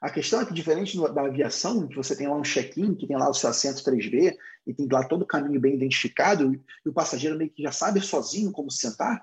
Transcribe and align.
A 0.00 0.08
questão 0.08 0.40
é 0.40 0.46
que, 0.46 0.54
diferente 0.54 0.96
da 1.12 1.26
aviação, 1.26 1.86
que 1.86 1.94
você 1.94 2.16
tem 2.16 2.26
lá 2.26 2.34
um 2.34 2.42
check-in, 2.42 2.94
que 2.94 3.06
tem 3.06 3.18
lá 3.18 3.28
o 3.28 3.34
seu 3.34 3.50
assento 3.50 3.84
3B, 3.84 4.34
e 4.66 4.72
tem 4.72 4.88
lá 4.90 5.06
todo 5.06 5.22
o 5.22 5.26
caminho 5.26 5.60
bem 5.60 5.74
identificado, 5.74 6.54
e 6.54 6.88
o 6.88 6.92
passageiro 6.92 7.36
meio 7.36 7.50
que 7.50 7.62
já 7.62 7.70
sabe 7.70 8.00
sozinho 8.00 8.50
como 8.50 8.70
se 8.70 8.78
sentar, 8.78 9.22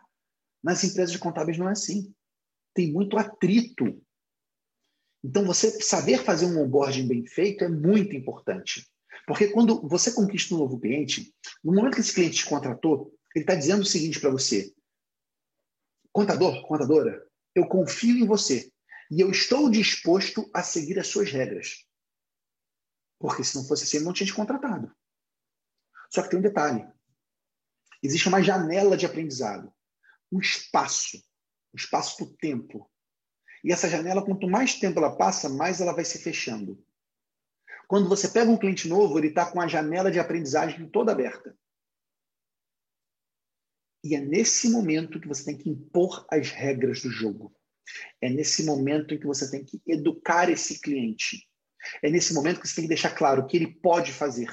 nas 0.64 0.84
empresas 0.84 1.12
de 1.12 1.18
contábeis 1.18 1.58
não 1.58 1.68
é 1.68 1.72
assim. 1.72 2.14
Tem 2.76 2.92
muito 2.92 3.18
atrito. 3.18 4.00
Então, 5.24 5.46
você 5.46 5.82
saber 5.82 6.24
fazer 6.24 6.46
um 6.46 6.62
onboarding 6.62 7.08
bem 7.08 7.26
feito 7.26 7.64
é 7.64 7.70
muito 7.70 8.16
importante. 8.16 8.88
Porque 9.26 9.48
quando 9.48 9.82
você 9.88 10.12
conquista 10.12 10.54
um 10.54 10.60
novo 10.60 10.80
cliente, 10.80 11.34
no 11.64 11.74
momento 11.74 11.96
que 11.96 12.02
esse 12.02 12.14
cliente 12.14 12.38
te 12.38 12.46
contratou, 12.46 13.12
ele 13.36 13.44
está 13.44 13.56
dizendo 13.56 13.82
o 13.82 13.86
seguinte 13.86 14.20
para 14.20 14.30
você: 14.30 14.72
contador, 16.12 16.66
contadora, 16.68 17.26
eu 17.56 17.68
confio 17.68 18.16
em 18.16 18.28
você 18.28 18.72
e 19.10 19.22
eu 19.22 19.32
estou 19.32 19.70
disposto 19.70 20.50
a 20.54 20.62
seguir 20.62 21.00
as 21.00 21.08
suas 21.08 21.32
regras. 21.32 21.86
Porque 23.20 23.44
se 23.44 23.56
não 23.56 23.66
fosse 23.66 23.84
assim, 23.84 23.98
ele 23.98 24.06
não 24.06 24.14
tinha 24.14 24.28
te 24.28 24.34
contratado. 24.34 24.94
Só 26.10 26.22
que 26.22 26.30
tem 26.30 26.40
um 26.40 26.44
detalhe: 26.44 26.88
existe 28.04 28.28
uma 28.28 28.42
janela 28.42 28.96
de 28.96 29.06
aprendizado, 29.06 29.74
um 30.32 30.40
espaço, 30.40 31.18
um 31.74 31.78
espaço 31.78 32.24
do 32.24 32.38
tempo. 32.38 32.90
E 33.64 33.72
essa 33.72 33.90
janela, 33.90 34.24
quanto 34.24 34.48
mais 34.48 34.76
tempo 34.76 35.00
ela 35.00 35.18
passa, 35.18 35.50
mais 35.50 35.82
ela 35.82 35.94
vai 35.94 36.06
se 36.06 36.20
fechando. 36.20 36.84
Quando 37.88 38.10
você 38.10 38.28
pega 38.28 38.52
um 38.52 38.58
cliente 38.58 38.88
novo, 38.88 39.18
ele 39.18 39.30
está 39.30 39.50
com 39.50 39.62
a 39.62 39.68
janela 39.68 40.12
de 40.12 40.20
aprendizagem 40.20 40.90
toda 40.90 41.12
aberta. 41.12 41.58
E 44.04 44.16
é 44.16 44.20
nesse 44.20 44.70
momento 44.70 45.20
que 45.20 45.28
você 45.28 45.46
tem 45.46 45.58
que 45.58 45.70
impor 45.70 46.26
as 46.30 46.52
regras 46.52 47.02
do 47.02 47.10
jogo. 47.10 47.57
É 48.22 48.30
nesse 48.30 48.66
momento 48.66 49.14
em 49.14 49.20
que 49.20 49.28
você 49.28 49.50
tem 49.50 49.64
que 49.64 49.82
educar 49.88 50.50
esse 50.50 50.80
cliente. 50.82 51.48
É 52.04 52.10
nesse 52.10 52.34
momento 52.34 52.60
que 52.60 52.68
você 52.68 52.76
tem 52.76 52.84
que 52.84 52.90
deixar 52.90 53.12
claro 53.12 53.42
o 53.42 53.48
que 53.48 53.58
ele 53.58 53.80
pode 53.82 54.12
fazer 54.12 54.50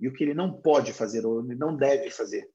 e 0.00 0.08
o 0.08 0.12
que 0.12 0.24
ele 0.24 0.34
não 0.34 0.60
pode 0.60 0.92
fazer 0.92 1.24
ou 1.24 1.44
ele 1.44 1.54
não 1.54 1.76
deve 1.76 2.10
fazer. 2.10 2.48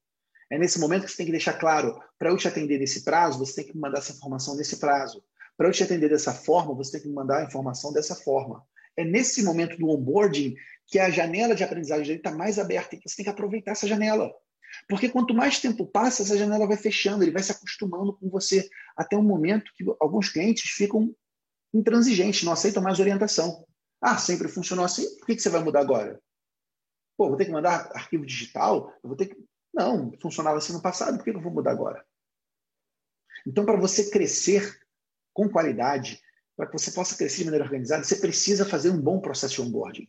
É 0.50 0.58
nesse 0.58 0.78
momento 0.78 1.04
que 1.04 1.10
você 1.10 1.16
tem 1.18 1.26
que 1.26 1.32
deixar 1.32 1.54
claro, 1.54 1.98
para 2.18 2.30
eu 2.30 2.36
te 2.36 2.48
atender 2.48 2.78
nesse 2.78 3.04
prazo, 3.04 3.38
você 3.38 3.56
tem 3.56 3.66
que 3.66 3.74
me 3.74 3.80
mandar 3.80 3.98
essa 3.98 4.12
informação 4.12 4.56
nesse 4.56 4.78
prazo. 4.78 5.22
Para 5.56 5.68
eu 5.68 5.72
te 5.72 5.82
atender 5.82 6.08
dessa 6.08 6.32
forma, 6.32 6.74
você 6.74 6.92
tem 6.92 7.02
que 7.02 7.08
me 7.08 7.14
mandar 7.14 7.38
a 7.38 7.44
informação 7.44 7.92
dessa 7.92 8.14
forma. 8.14 8.62
É 8.96 9.04
nesse 9.04 9.42
momento 9.42 9.76
do 9.76 9.88
onboarding 9.88 10.54
que 10.86 10.98
a 10.98 11.10
janela 11.10 11.54
de 11.54 11.62
aprendizagem 11.62 12.06
dele 12.06 12.18
está 12.18 12.32
mais 12.32 12.58
aberta 12.58 12.96
e 12.96 13.00
você 13.04 13.16
tem 13.16 13.24
que 13.24 13.30
aproveitar 13.30 13.72
essa 13.72 13.86
janela. 13.86 14.32
Porque 14.88 15.08
quanto 15.08 15.34
mais 15.34 15.60
tempo 15.60 15.86
passa, 15.86 16.22
essa 16.22 16.36
janela 16.36 16.66
vai 16.66 16.76
fechando, 16.76 17.22
ele 17.22 17.32
vai 17.32 17.42
se 17.42 17.52
acostumando 17.52 18.16
com 18.16 18.28
você, 18.28 18.68
até 18.96 19.16
um 19.16 19.22
momento 19.22 19.72
que 19.74 19.84
alguns 20.00 20.28
clientes 20.28 20.70
ficam 20.70 21.14
intransigentes, 21.72 22.42
não 22.42 22.52
aceitam 22.52 22.82
mais 22.82 22.98
orientação. 22.98 23.66
Ah, 24.00 24.16
sempre 24.16 24.48
funcionou 24.48 24.84
assim, 24.84 25.16
por 25.18 25.26
que, 25.26 25.38
você 25.38 25.50
vai 25.50 25.62
mudar 25.62 25.80
agora? 25.80 26.20
Pô, 27.16 27.28
vou 27.28 27.36
ter 27.36 27.46
que 27.46 27.50
mandar 27.50 27.90
arquivo 27.94 28.24
digital? 28.24 28.92
Eu 29.02 29.08
vou 29.08 29.16
ter 29.16 29.26
que... 29.26 29.36
Não, 29.74 30.12
funcionava 30.20 30.58
assim 30.58 30.72
no 30.72 30.82
passado, 30.82 31.16
por 31.16 31.24
que 31.24 31.30
eu 31.30 31.40
vou 31.40 31.52
mudar 31.52 31.72
agora? 31.72 32.04
Então, 33.46 33.64
para 33.64 33.76
você 33.76 34.10
crescer 34.10 34.78
com 35.32 35.48
qualidade, 35.48 36.20
para 36.56 36.66
que 36.66 36.72
você 36.72 36.90
possa 36.90 37.16
crescer 37.16 37.38
de 37.38 37.44
maneira 37.44 37.64
organizada, 37.64 38.02
você 38.02 38.16
precisa 38.16 38.64
fazer 38.64 38.90
um 38.90 39.00
bom 39.00 39.20
processo 39.20 39.54
de 39.54 39.62
onboarding. 39.62 40.08